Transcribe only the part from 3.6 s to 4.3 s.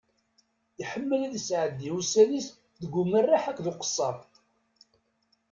uqesser.